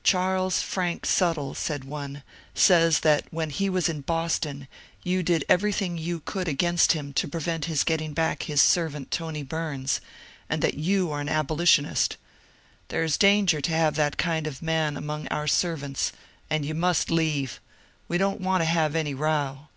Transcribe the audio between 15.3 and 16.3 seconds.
servants,